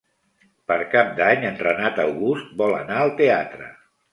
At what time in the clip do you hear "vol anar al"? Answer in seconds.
2.63-3.17